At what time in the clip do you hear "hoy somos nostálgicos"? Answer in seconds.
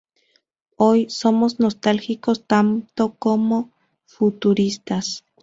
0.77-2.47